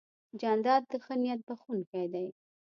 جانداد 0.41 0.83
د 0.91 0.93
ښه 1.03 1.13
نیت 1.21 1.39
بښونکی 1.47 2.05
دی. 2.13 2.27